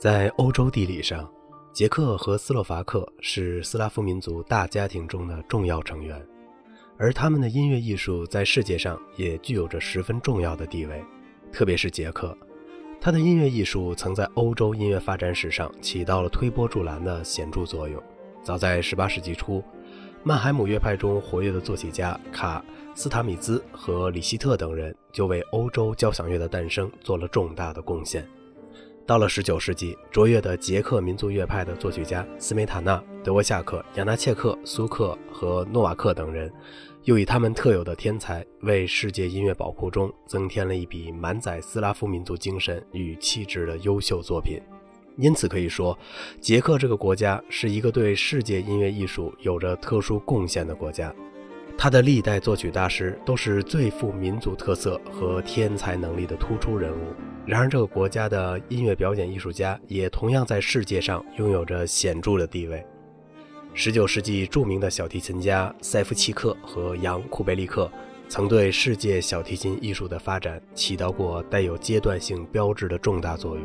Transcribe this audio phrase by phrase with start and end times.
[0.00, 1.30] 在欧洲地理上，
[1.74, 6.26] 捷克和斯洛伐克是斯拉夫民族大家庭中的重要成员，
[6.96, 11.04] 而他们的音乐艺术在世界上也具有着十分重要的地位。
[11.52, 12.34] 特别是捷克，
[12.98, 18.02] 他的音乐艺术曾在欧洲音乐发展史上起到了推波助澜的显著作用。
[18.42, 19.62] 早在18世纪初，
[20.22, 22.64] 曼海姆乐派中活跃的作曲家卡
[22.94, 28.26] 斯塔米兹和里希特等人就为欧洲交响乐的诞生做了重大的贡献。
[29.06, 36.52] 到了19世纪，卓越的捷克民族乐派的作曲家斯梅塔纳、德沃夏克、亚纳切克、苏克和诺瓦克等人，
[37.04, 44.60] 又以他们特有的天才，为世界音乐宝库中增添了一笔满载斯拉夫民族精神与气质的优秀作品。
[45.16, 45.98] 因此可以说，
[46.40, 51.12] 捷克这个国家是一个对世界音乐艺术有着特殊贡献的国家。
[51.76, 57.14] 他的历代作曲大师都是最富民族特色和天才能力的突出人物。
[57.50, 62.86] 然而，这个国家的音乐表演艺术家也同样在世界上拥有着显著的地位。
[63.74, 67.90] 19世纪著名的小提琴家塞夫契克和扬库贝利克
[68.28, 73.64] 曾对世界小提琴艺术的发展起到过带有阶段性标志的重大作用。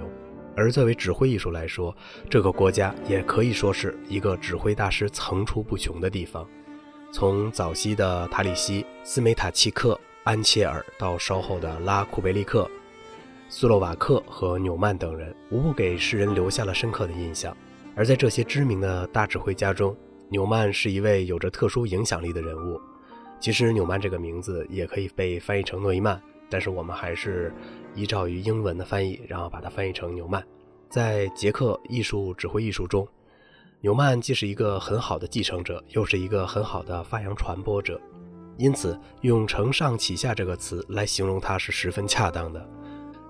[0.56, 1.96] 而作为指挥艺术来说，
[2.28, 6.44] 这个国家也可以说是一个指挥大师层出不穷的地方。
[7.12, 12.68] 从早期的塔里西、斯梅塔契克、安切尔，到稍后的拉库贝利克、
[13.48, 17.56] 斯洛瓦克和纽曼等人，无不给世人留下了深刻的印象。
[17.96, 19.96] 而在这些知名的大指挥家中，
[20.30, 22.82] 纽曼是一位有着特殊影响力的人物。
[23.40, 27.54] 其实，纽曼这个名字也可以被翻译成诺伊曼，但是我们还是
[27.94, 30.44] 依照于英文的翻译，然后把它翻译成纽曼。
[30.90, 33.08] 在捷克艺术指挥艺术中，
[33.82, 38.02] 纽曼既是一个很好的继承者，又是一个很好的发扬传播者，
[38.58, 42.68] 因此用“承上启下”这个词来形容他是十分恰当的。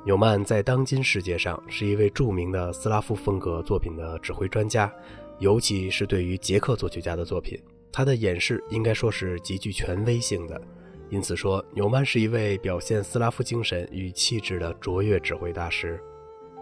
[0.06, 4.94] 纽曼在当今世界上是一位著名的斯拉夫风格作品的指挥专家，
[5.39, 7.59] 尤其是对于捷克作曲家的作品，
[7.92, 10.62] 他的演示应该说是极具权威性的。
[11.09, 16.00] 因此说，纽曼是一位表现斯拉夫精神与气质的卓越指挥大师。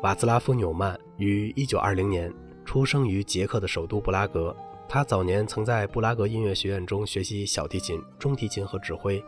[0.04, 2.34] 瓦兹拉夫·纽曼于1920年。
[2.66, 4.56] 出生于捷克的首都布拉格，
[4.88, 9.22] 他早年曾在布拉格音乐学院中学习小提琴、中提琴和指挥。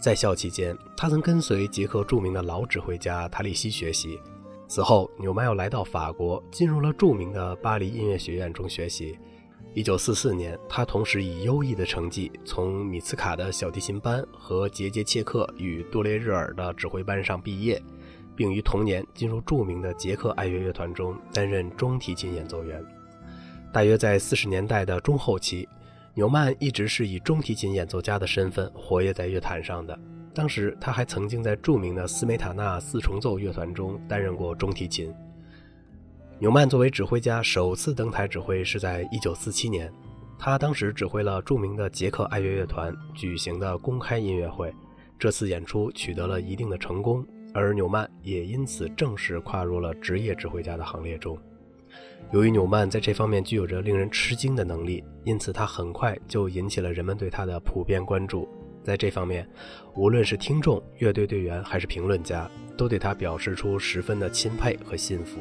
[0.00, 4.18] 在校期间，他曾跟随捷克著名的老指挥家塔里西学习。
[4.66, 9.18] 此后，纽曼又来到法国，进入了著名的巴黎音乐学院中学习。
[9.74, 17.80] 1944年，他同时以优异的成绩从米茨卡的小提琴班和杰杰切克与杜列日尔的指挥班上毕业。
[18.36, 22.82] 并于同年进入著名的捷克爱乐乐团中担任中提琴演奏员。
[23.70, 25.68] 大约在四十年代的中后期，
[26.14, 29.98] 纽曼一直是以中提琴演奏家的身份活跃在乐坛上的。
[30.34, 35.12] 当时他还曾经在著名的斯梅塔纳四重奏乐团中担任过中提琴。
[36.38, 39.92] 纽曼作为指挥家首次登台指挥是在1947年，
[40.38, 44.72] 他当时指挥了著名的捷克爱乐乐团举行的公开音乐会。
[45.18, 47.26] 这次演出取得了一定的成功。
[47.52, 51.36] 而纽曼也因此正式跨入了职业指挥家的行列中。
[52.32, 58.48] 由于纽曼在这方面具有着令人吃惊的能力，因此他很快就引起了人们对他的普遍关注。
[58.84, 59.48] 在这方面，
[59.96, 65.40] 无论是听众、乐队队员还是评论家，都对他表示出十分的钦佩和信服。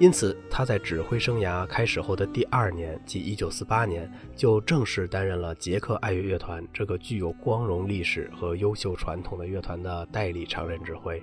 [0.00, 11.22] 因此，他在指挥生涯开始后的第二年，即1948年，就正式担任了捷克爱乐乐团这个具有光荣历史和优秀传统的乐团的代理常任指挥。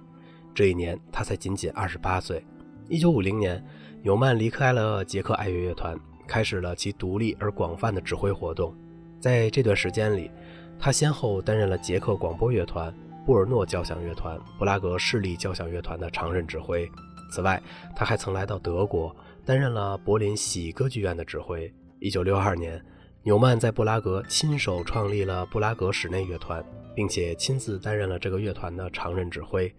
[0.55, 2.41] 这一年，他才仅仅28岁。
[2.89, 3.63] 1950年，
[4.03, 5.95] 纽曼离开了捷克爱乐乐团，
[6.27, 8.75] 开始了其独立而广泛的指挥活动。
[9.19, 10.31] 在这段时间里，
[10.79, 12.91] 他先后担任了捷克广播乐团、
[13.27, 16.89] 布尔诺交响乐团、布拉格市立交响乐团的常任指挥。
[17.31, 17.61] 此外，
[17.95, 21.71] 他还曾来到德国，担任了柏林喜歌剧院的指挥。
[21.99, 22.83] 1962年，
[23.21, 29.71] 纽曼在布拉格亲手创立了布拉格室内乐团，并且亲自担任了这个乐团的常任指挥。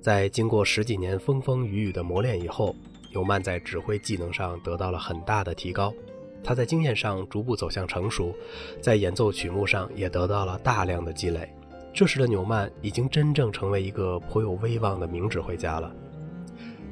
[0.00, 2.76] 在经过十几年风风雨雨的磨练以后，
[3.14, 5.94] 纽曼在指挥技能上得到了很大的提高。
[6.42, 8.34] 他在经验上逐步走向成熟，
[8.80, 11.48] 在演奏曲目上也得到了大量的积累。
[11.92, 15.94] 这时的纽曼已经真正成为一个颇有威望的名指挥家了。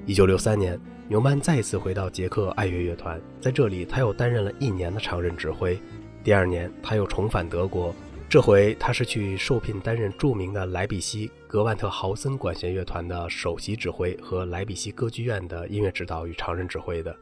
[0.06, 5.76] 一九六三年，纽曼再次回到捷克爱乐乐团，在这里他又担任了一年的常任指挥。
[6.22, 7.92] 第二年，他又重返德国，
[8.32, 17.14] 这回他是去受聘担任著名的莱比锡格万特豪森管弦乐团的首席指挥和莱比锡歌剧院的音乐指导与常任指挥的。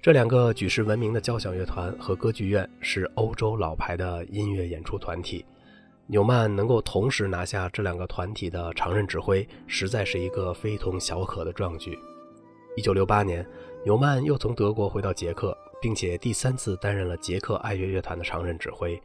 [0.00, 5.44] 这两个举世闻名的交响乐团和歌剧院是欧洲老牌的音乐演出团体。
[6.06, 11.98] 纽曼能够同时拿下这两个团体的常任指挥，实在是一个非同小可的壮举。
[12.78, 13.46] 一九六八年，
[13.84, 18.98] 纽曼又从德国回到捷克，并且第三次担任了捷克爱乐乐团的常任指挥。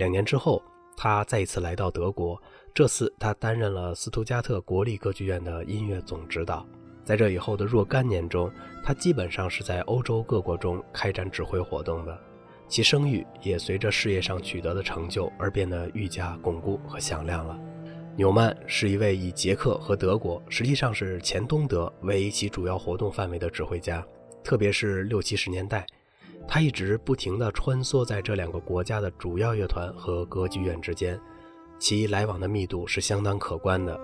[0.00, 0.62] 两年之后，
[0.96, 2.42] 他再一次来到德国，
[2.72, 6.66] 这次他担任了斯图加特国立歌剧院的音乐总指导。
[7.04, 8.50] 在这以后的若干年中，
[8.82, 12.18] 他基本上是在欧洲各国中开展指挥活动的，
[12.66, 17.60] 其声誉也随着事业上取得的成就而变得愈加巩固和响亮了。
[18.16, 24.02] 纽曼是一位以捷克和德国，实际上是前东德为其主要活动范围的指挥家，
[24.42, 25.84] 特别是六七十年代，
[26.52, 31.16] 他一直不停地穿梭在这两个国家的主要乐团和歌剧院之间，
[31.78, 33.98] 其来往的密度是相当可观的。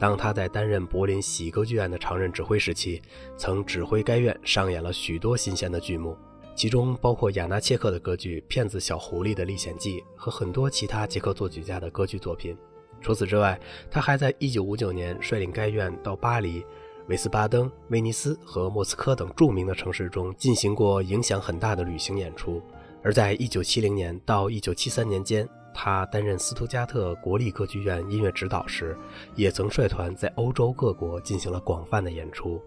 [0.00, 3.00] 当他在担任柏林喜歌剧院的常任指挥时期，
[3.36, 6.18] 曾指挥该院上演了许多新鲜的剧目，
[6.56, 12.58] 其中包括亚纳切克的歌剧《骗子小狐狸的历险记》和很多其他捷克作曲家的歌剧作品。
[13.00, 16.66] 除此之外，他还在1959年率领该院到巴黎、
[17.08, 22.62] 维斯巴登、威尼斯和莫斯科等著名的城市中进行过影响很大的旅行演出。
[23.02, 28.96] 而在1970年到1973年间，他担任斯图加特国立歌剧院音乐指导时，
[29.34, 32.62] 也曾率团在欧洲各国进行了广泛的演出。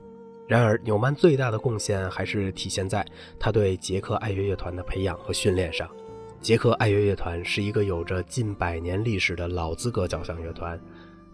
[0.48, 3.04] 然而，纽曼最大的贡献还是体现在
[3.40, 5.90] 他对捷克爱乐乐团的培养和训练上。
[6.42, 10.80] 捷克爱乐乐团是一个有着近百年历史的老资格交响乐团，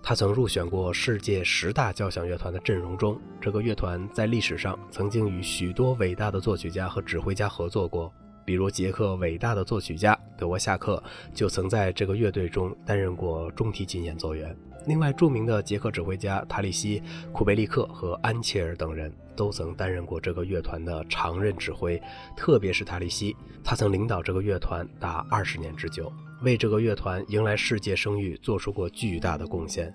[0.04, 3.20] 他曾入选过世界十大交响乐团的阵容中。
[3.40, 8.12] 这个乐团在历史上曾经与许多伟大的作曲家和指挥家合作过。
[8.44, 11.02] 比如捷克伟大的作曲家德沃夏克
[11.34, 14.56] 就曾在这个乐队中担任过中提琴演奏员。
[14.88, 22.02] 另外，著名的捷克指挥家塔里西、库贝利克和安切尔等人都曾担任过这个乐团的常任指挥。
[22.36, 26.12] 特别是塔里西，他曾领导这个乐团达二十年之久，
[26.42, 29.94] 为这个乐团迎来世界声誉做出过巨大的贡献。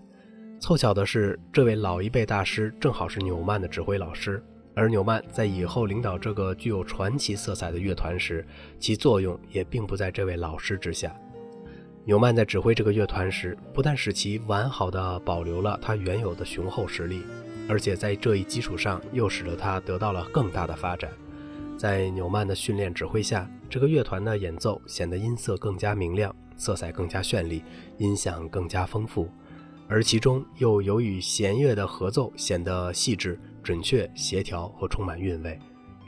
[0.60, 4.42] 凑巧的是，这位老一辈大师正好是纽曼的指挥老师。
[4.74, 8.46] 而纽曼在以后领导这个具有传奇色彩的乐团时，
[8.78, 11.14] 其作用也并不在这位老师之下。
[12.06, 17.24] 纽曼在指挥这个乐团时，不但使其完好的保留了他原有的雄厚实力，
[17.68, 21.10] 而且在这一基础上又使得他得到了更大的发展。
[21.76, 27.64] 在纽曼的训练指挥下，这个乐团的演奏显得音色更加明亮，色彩更加绚丽，
[27.98, 29.28] 音响更加丰富，
[29.88, 33.36] 而其中又由于弦乐的合奏显得细致。
[33.64, 35.58] 准确、协调和充满韵味，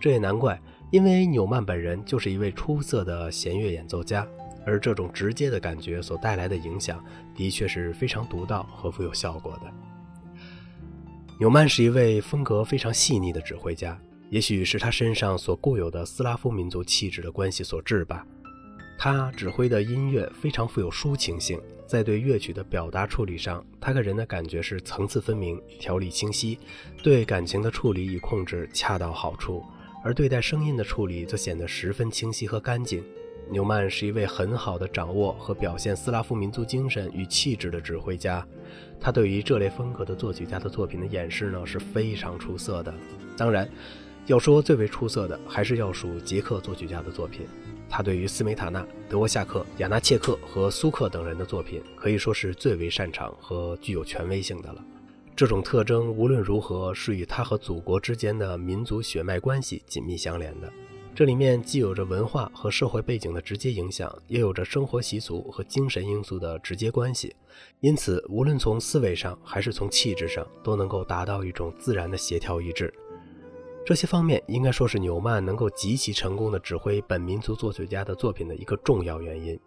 [0.01, 0.63] 这也难怪，
[0.93, 4.25] 因为纽曼本人就是一位出色的弦乐演奏家，
[4.69, 7.03] 而这种直接的感觉所带来的影响，
[7.35, 9.73] 的确是非常独到和富有效果的。
[11.41, 13.99] 纽曼是一位风格非常细腻的指挥家，
[14.29, 18.27] 也许是他身上所固有的斯拉夫民族气质的关系所致吧。
[18.99, 21.59] 他指挥的音乐非常富有抒情性。
[21.87, 26.59] 在对乐曲的表达处理上，他给人的感觉是层次分明、条理清晰，
[27.03, 29.63] 对感情的处理与控制恰到好处；
[30.05, 33.03] 而对待声音的处理则显得十分清晰和干净。
[33.51, 38.47] 纽曼是一位很好的掌握和表现斯拉夫民族精神与气质的指挥家，
[39.01, 42.93] 他对于这类风格的作曲家的作品的演示呢是非常出色的。
[43.37, 43.69] 当然，
[44.27, 47.47] 要说最为出色的，还是要数捷克作曲家的作品。
[47.89, 54.85] 他对于斯梅塔纳、德沃夏克、亚纳切克和苏克等人的作品，可以说是最为擅长和具有权威性的了。
[55.35, 60.71] 这种特征无论如何是与他和祖国之间的民族血脉关系紧密相连的。
[61.19, 67.35] 这里面既有着文化和社会背景的直接影响，也有着生活习俗和精神因素的直接关系。
[67.81, 72.95] 因此，无论从思维上还是从气质上，都能够达到一种自然的协调一致。
[73.85, 79.59] 这些方面应该说是纽曼能够极其成功的指挥本民族作曲家的作品的一个重要原因。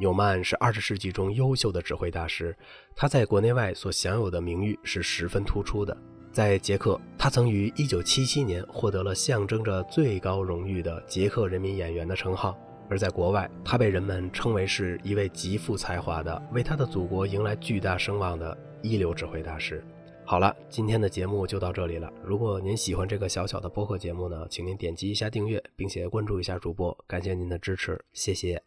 [0.00, 2.52] 纽曼是二十世纪中优秀的指挥大师，
[2.96, 5.96] 他在国内外所享有的名誉是十分突出的。
[6.36, 12.54] 在捷克，他曾于1977年获得了象征着最高荣誉的捷克人民演员的称号；
[12.90, 19.82] 而在国外，他被人们称为是一位极富才华的、为他的祖国迎来巨大声望的一流指挥大师。
[20.26, 22.12] 好了，今天的节目就到这里了。
[22.22, 28.62] 如果您喜欢这个小小的播客节目呢，请您点击一下订阅，并且关注一下主播，感谢您的支持，谢谢。